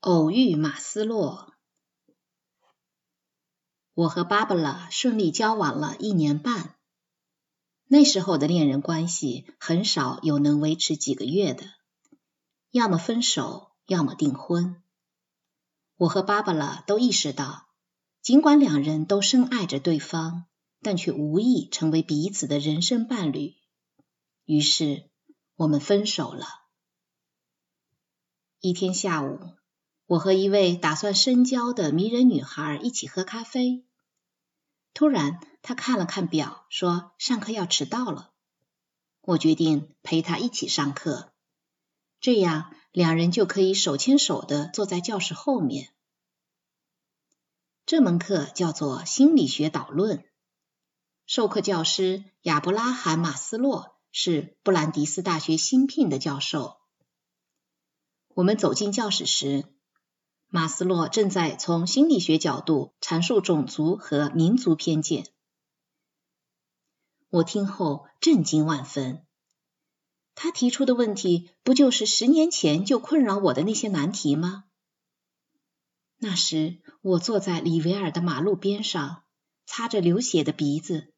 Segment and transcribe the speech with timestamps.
[0.00, 1.52] 偶遇马斯洛。
[3.94, 6.76] 我和芭芭拉顺利交往了一年半。
[7.88, 11.66] 那时候的恋人关系很少有能维持几个月的，
[12.70, 14.80] 要么分手，要么订婚。
[15.96, 17.66] 我和芭芭拉都意识到，
[18.22, 20.46] 尽管两人都深爱着对方，
[20.80, 23.56] 但却无意成为彼此的人生伴侣。
[24.44, 25.10] 于是，
[25.56, 26.46] 我们分手了。
[28.60, 29.57] 一天下午，
[30.08, 33.84] 我和一位打算深交的迷人女孩一起喝咖啡。
[34.94, 38.32] 突然，她看了看表，说：“上课要迟到了。”
[39.20, 41.34] 我决定陪她一起上课，
[42.20, 45.92] 这样两人就可以手牵手的坐在教室后面。
[47.84, 50.24] 这门课叫做心理学导论，
[51.26, 56.78] 授课教师亚伯拉罕·马斯洛是布兰迪斯大学新聘的教授。
[58.28, 59.66] 我们走进教室时，
[60.50, 65.26] 马斯洛正在从心理学角度阐述种族和民族偏见。
[67.28, 69.26] 我听后震惊万分。
[70.34, 74.64] 他提出的问题，不就是十年前就困扰我的那些难题吗？
[76.16, 79.24] 那时我坐在里维尔的马路边上，
[79.66, 81.12] 擦着流血的鼻子，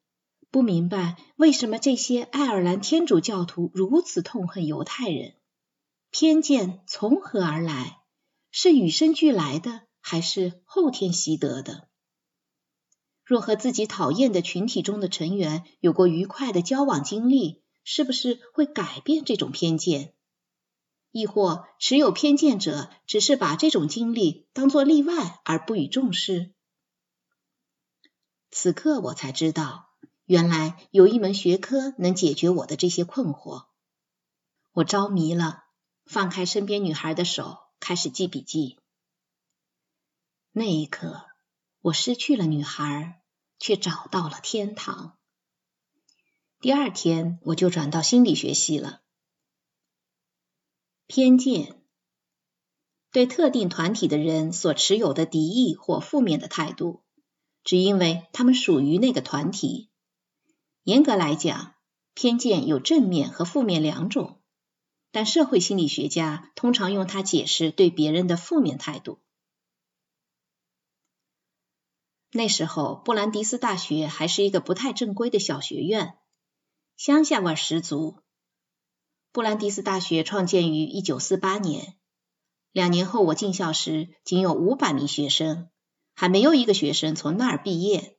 [0.49, 5.35] 不明白为什么这些爱尔兰天主教徒如此痛恨犹太人。
[6.09, 8.00] 偏见从何而来？
[8.51, 11.87] 是与生俱来的，还是后天习得的？
[13.23, 20.13] 若和自己讨厌的群体中的成员有过愉快的交往经历，是不是会改变这种偏见？
[21.11, 26.53] 亦或持有偏见者只是把这种经历当作例外而不予重视？
[28.49, 29.91] 此刻我才知道，
[30.25, 33.67] 原来有一门学科能解决我的这些困惑。
[34.73, 35.63] 我着迷了。
[36.05, 38.77] 放开身边女孩的手，开始记笔记。
[40.51, 41.25] 那一刻，
[41.81, 43.23] 我失去了女孩，
[43.57, 45.17] 却找到了天堂。
[46.59, 49.01] 第二天，我就转到心理学系了。
[51.07, 51.81] 偏见，
[53.11, 57.03] 对特定团体的人所持有的敌意或负面的态度，
[57.63, 59.89] 只因为他们属于那个团体。
[60.83, 61.73] 严格来讲，
[62.13, 64.40] 偏见有正面和负面两种。
[65.11, 69.19] 但社会心理学家通常用它解释对别人的负面态度。
[72.31, 76.17] 那时候，布兰迪斯大学还是一个不太正规的小学院，
[76.95, 78.19] 乡下味十足。
[79.33, 81.95] 布兰迪斯大学创建于一九四八年，
[82.71, 85.69] 两年后我进校时仅有五百名学生，
[86.13, 88.17] 还没有一个学生从那儿毕业。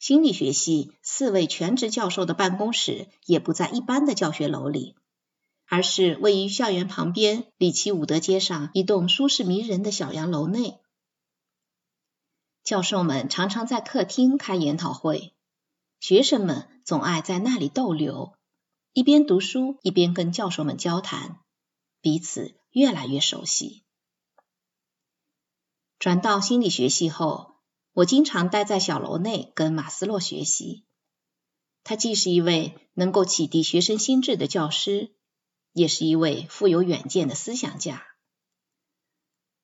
[0.00, 4.96] 心理学系四位全职教授的办公室也不在一般的教学楼里。
[5.72, 10.78] 而是位于校园旁边里奇伍德街上一栋舒适迷人的小洋楼内。
[12.62, 15.32] 教授们常常在客厅开研讨会，
[15.98, 18.34] 学生们总爱在那里逗留，
[18.92, 21.40] 一边读书一边跟教授们交谈，
[22.02, 23.82] 彼此越来越熟悉。
[25.98, 27.54] 转到心理学系后，
[27.94, 30.84] 我经常待在小楼内跟马斯洛学习。
[31.82, 35.14] 他既是一位能够启迪学生心智的教师。
[35.72, 38.04] 也是一位富有远见的思想家。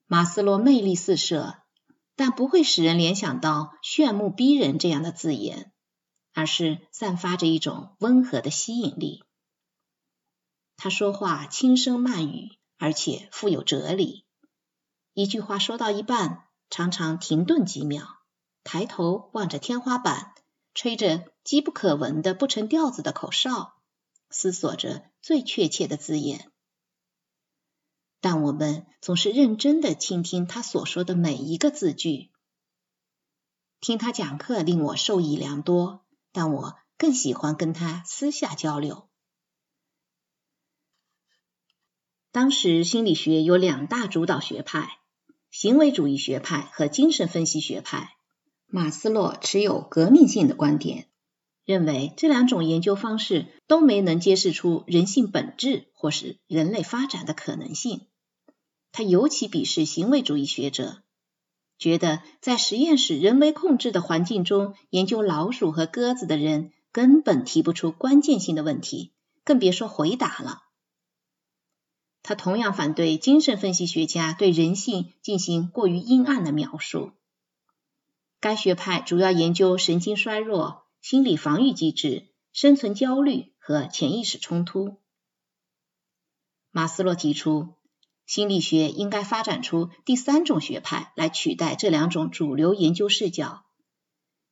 [0.06, 1.62] 马斯洛魅力四射，
[2.16, 5.72] 但不会使人联想到炫目逼人这样的字眼，
[6.32, 9.22] 而是散发着一种温和的吸引力。
[10.76, 14.24] 他说话轻声慢语，而且富有哲理。
[15.12, 18.06] 一句话说到一半，常常停顿几秒，
[18.62, 20.34] 抬头望着天花板，
[20.74, 23.74] 吹着机不可闻的不成调子的口哨。
[24.30, 26.50] 思索着最确切的字眼，
[28.20, 32.30] 但我们总是认真的倾听他所说的每一个字句。
[33.80, 39.08] 听他讲课令我受益良多，但我更喜欢跟他私下交流。
[42.30, 45.00] 当时心理学有两大主导学派：
[45.50, 48.16] 行为主义学派和精神分析学派。
[48.66, 51.08] 马斯洛持有革命性的观点。
[51.68, 58.06] 认为这两种研究方式都没能揭示出人性本质或是人类发展的可能性。
[58.90, 61.02] 他尤其鄙视行为主义学者，
[61.78, 69.12] 觉得在实验室人为控制的环境中研究老鼠和鸽子的人根本提不出关键性的问题，
[69.44, 70.62] 更别说回答了。
[72.22, 77.12] 他同样反对精神分析学家对人性进行过于阴暗的描述。
[78.40, 80.87] 该学派主要研究神经衰弱。
[81.00, 84.96] 心理防御机制、生存焦虑和潜意识冲突。
[86.70, 87.74] 马斯洛提出，
[88.26, 93.64] 心理学应该发展出第三种学派来取代这两种主流研究视角。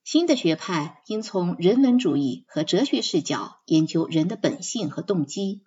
[0.03, 5.65] 新的学派应从人文主义和哲学视角研究人的本性和动机。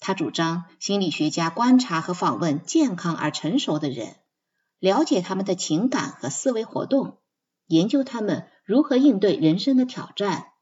[0.00, 4.16] 他主张心理学家观察和访问健康而成熟的人，
[4.78, 7.18] 了解他们的情感和思维活动，
[7.66, 10.52] 研究他们如何应对人生的挑战，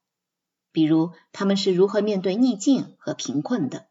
[0.73, 3.89] 比如他们是如何面对逆境和贫困的。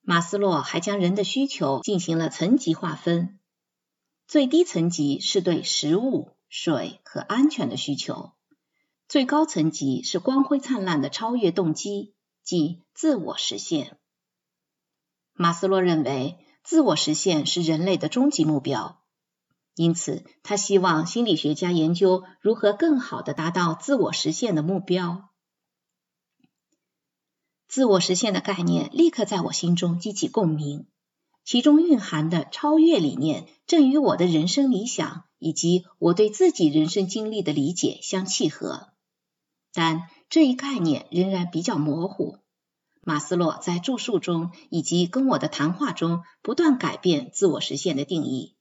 [0.00, 3.38] 马斯洛还将人的需求进行了层级划分，
[4.26, 8.32] 最低层级是对食物、水和安全的需求，
[9.06, 13.98] 最高层级是光辉灿烂的超越动机，即自我实现。
[15.34, 19.02] 马斯洛认为，自我实现是人类的终极目标，
[19.78, 25.30] 因此他希望心理学家研究如何更好的达到自我实现的目标。
[27.68, 30.88] 自我实现的概念立刻在我心中激起共鸣，
[31.44, 38.88] 其中蕴含的超越理念正与我的人生理想以及我对自己人生经历的理解相契合。
[39.72, 42.38] 但这一概念仍然比较模糊。
[43.02, 48.57] 马斯洛在著述中以及跟我的谈话中不断改变自我实现的定义。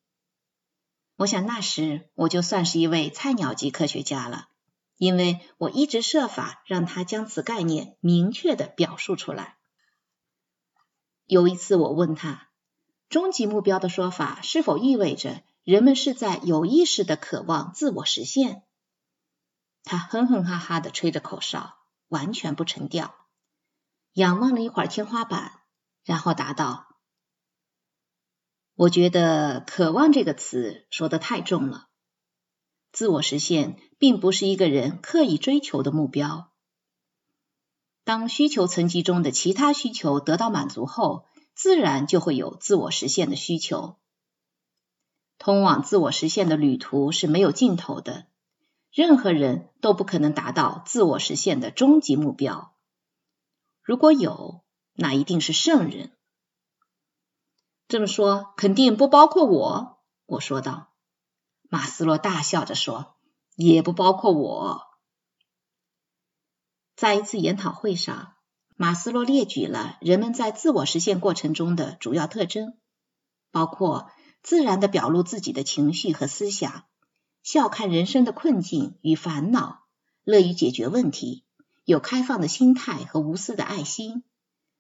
[1.18, 4.48] 我想那时我就算是一位菜鸟级科学家了。
[4.98, 9.58] 因为我一直设法让他将此概念明确的表述出来。
[11.28, 12.50] 有一次，我问他，
[13.08, 18.64] 终极目标的说法是否意味着人们是在有意识的渴望自我实现？
[19.84, 21.76] 他哼哼哈哈的吹着口哨，
[22.08, 23.14] 完全不成调，
[24.14, 25.62] 仰望了一会儿天花板，
[26.04, 26.88] 然后答道
[28.78, 31.88] ：“我觉得‘渴望’这个词说的太重了。”
[32.94, 36.52] 自我实现并不是一个人刻意追求的目标。
[38.04, 41.26] 当需求层级中的其他需求得到满足后，
[41.56, 43.98] 自然就会有自我实现的需求。
[45.40, 48.28] 通往自我实现的旅途是没有尽头的，
[48.92, 52.76] 任何人都不可能达到自我实现的终极目标。
[53.82, 54.64] 如果有，
[54.94, 56.17] 那一定是圣人。
[57.88, 60.94] 这么说肯定不包括我，我说道。
[61.70, 63.16] 马斯洛大笑着说
[63.56, 64.82] ：“也不包括我。”
[66.96, 68.34] 在一次研讨会上，
[68.76, 72.78] 马斯洛列举了人们在自我实现过程中的主要特征，
[73.52, 74.12] 包括
[74.42, 76.86] 自然的表露自己的情绪和思想，
[77.44, 79.84] 笑看人生的困境与烦恼，
[80.24, 81.46] 乐于解决问题，
[81.86, 84.24] 有开放的心态和无私的爱心，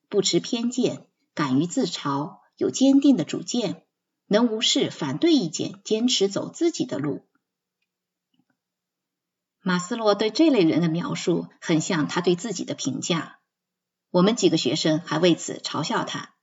[0.09, 3.83] 不持偏见，敢于自嘲，有坚定的主见。
[4.29, 7.25] 能无视反对意见，坚持走自己的路。
[9.61, 13.39] 马斯洛对这类人的描述很像他对自己的评价。
[14.09, 16.35] 我们几个学生还为此嘲笑他。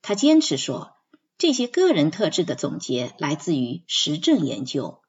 [0.00, 0.96] 他坚持说，
[1.36, 5.02] 这些个人特质的总结来自于实证研究。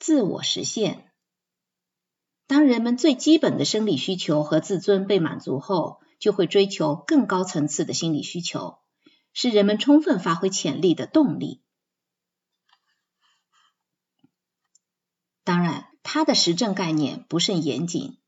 [0.00, 1.12] 自我实现。
[2.48, 6.01] 当人们最基本的生理需求和自尊被满足后。
[6.22, 8.78] 就会追求更高层次的心理需求，
[9.32, 11.64] 是人们充分发挥潜力的动力。
[15.42, 18.20] 当然，他的实证概念不甚严谨。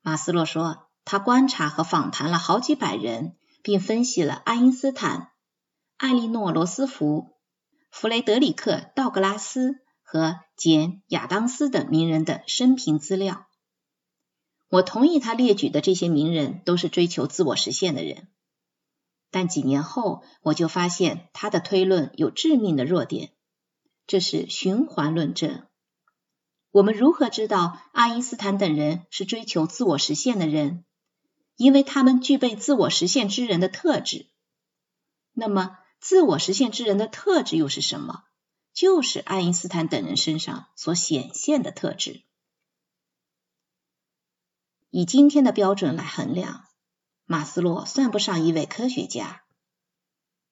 [0.00, 5.32] 马斯洛说，他观察和访谈了好几百人，并分析了爱因斯坦、
[5.98, 7.36] 艾莉诺·罗斯福、
[7.90, 13.46] 弗雷德里克·道格拉斯和简·亚当斯等名人的生平资料。
[14.72, 18.28] 我同意他列举的这些名人都是追求自我实现的人，
[19.30, 23.32] 但几年后我就发现他的推论有致命的弱点，
[24.06, 25.66] 这是循环论证。
[26.70, 30.86] 我们如何知道爱因斯坦等人是追求自我实现的人？
[31.56, 34.24] 因为他们具备自我实现之人的特质。
[35.34, 38.24] 那么，自我实现之人的特质又是什么？
[38.72, 42.22] 就是爱因斯坦等人身上所显现的特质。
[44.94, 46.64] 以今天的标准来衡量，
[47.24, 49.42] 马斯洛算不上一位科学家。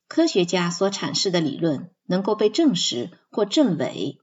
[0.09, 4.19] 科学家所阐释的理论能够被证实或证伪，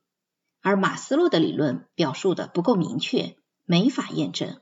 [0.62, 4.60] 而马斯洛的理论表述的不够明确，没法验证。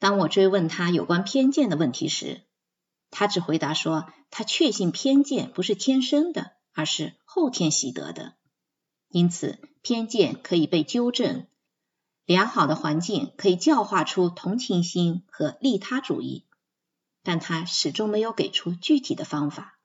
[0.00, 2.42] 当我追问他有关偏见的问题时，
[3.12, 8.34] 他只回答说，他确信偏见不是天生的，而是后天习得的，
[9.06, 11.46] 因此偏见可以被纠正。
[12.24, 16.46] 良好的环境可以教化出同情心和利他主义，
[17.22, 19.78] 但他始终没有给出具体的方法。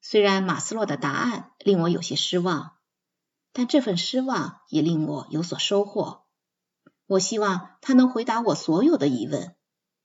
[0.00, 2.78] 虽然马斯洛的答案令我有些失望，
[3.52, 6.24] 但这份失望也令我有所收获。
[7.06, 9.54] 我希望他能回答我所有的疑问，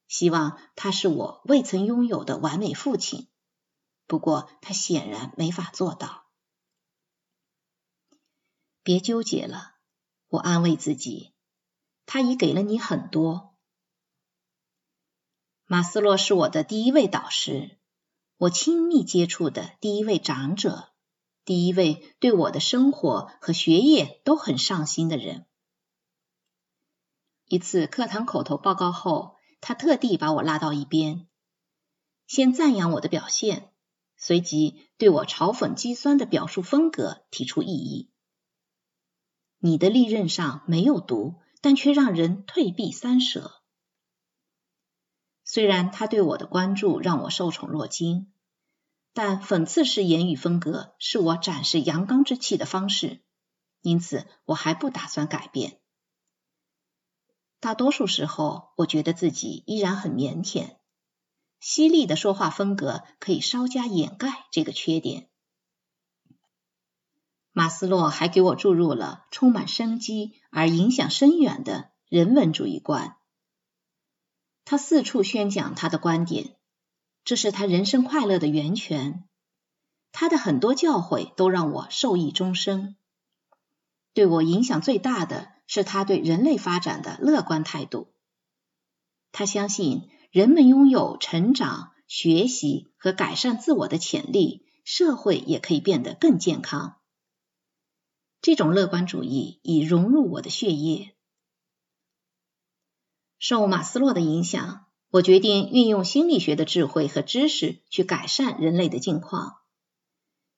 [0.08, 3.28] 希望他是我未曾拥有的完美父亲。
[4.06, 6.23] 不过他显然没法做到。
[8.84, 9.76] 别纠结了，
[10.28, 11.32] 我安慰自己，
[12.06, 13.56] 他已给了你很多。
[15.66, 17.78] 马斯洛是我的第一位导师，
[18.36, 20.90] 我亲密接触的第一位长者，
[21.46, 25.46] 第一位对我的生活和学业都很上心的人。
[27.46, 31.28] 一次课堂口头报告后，他特地把我拉到一边，
[32.28, 33.72] 先赞扬我的表现，
[34.18, 38.10] 随即对我嘲讽讥酸的表述风格提出异议。
[39.66, 43.62] 你的利刃上没有毒，但却让人退避三舍。
[45.46, 48.34] 虽然他对我的关注让我受宠若惊，
[49.14, 53.24] 但讽刺式言语风格是我展示阳刚之气的方式，
[53.80, 55.80] 因此我还不打算改变。
[57.62, 60.76] 大多数时候，我觉得自己依然很腼腆。
[61.62, 65.30] 犀利的说话风格可以稍加掩盖这个缺点。
[67.54, 73.16] 马斯洛还给我注入了充满生机而影响深远的人文主义观。
[74.66, 76.58] 他四处宣讲他的观点，
[77.24, 79.24] 这是他人生快乐的源泉。
[80.12, 82.98] 他的很多教诲都让我受益终生。
[84.14, 85.54] 对我影响最大的。
[85.66, 88.14] 是他对人类发展的乐观态度。
[89.32, 96.98] 他相信人们拥有成长、学习和改善自我的潜力，社会也可以变得更健康。
[98.44, 101.16] 这种乐观主义已融入我的血液。
[103.40, 109.62] 受马斯洛的影响，我决定运用心理学的智慧和知识去改善人类的境况。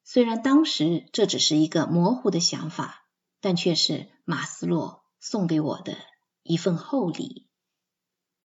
[0.04, 3.04] 虽然当时这只是一个模糊的想法。
[3.42, 5.96] 但却是马斯洛送给我的
[6.42, 7.45] 一份厚礼。